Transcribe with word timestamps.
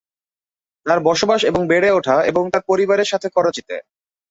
তার 0.85 0.99
বসবাস 1.03 1.41
এবং 1.43 1.61
বেড়ে 1.67 1.89
ওঠা 1.91 2.15
এবং 2.29 2.43
তার 2.47 2.63
পরিবারের 2.69 3.07
সাথে 3.07 3.27
করাচিতে। 3.29 3.75